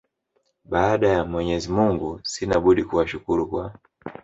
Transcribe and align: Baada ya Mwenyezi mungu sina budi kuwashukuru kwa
Baada 0.65 1.07
ya 1.09 1.25
Mwenyezi 1.25 1.71
mungu 1.71 2.19
sina 2.23 2.59
budi 2.59 2.83
kuwashukuru 2.83 3.47
kwa 3.49 3.79